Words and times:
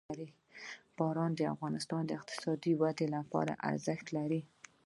باران 0.97 1.31
د 1.35 1.41
افغانستان 1.53 2.01
د 2.05 2.11
اقتصادي 2.19 2.73
ودې 2.81 3.07
لپاره 3.15 3.53
ارزښت 3.69 4.07
لري. 4.17 4.41